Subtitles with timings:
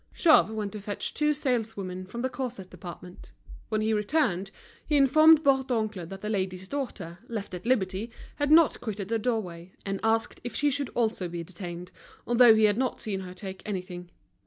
[0.15, 3.31] Jouve went to fetch two saleswomen from the corset department.
[3.69, 4.49] When he returned,
[4.83, 9.73] he informed Bourdoncle that the lady's daughter, left at liberty, had not quitted the doorway,
[9.85, 11.91] and asked if she should also be detained,
[12.25, 14.09] although he had not seen her take anything.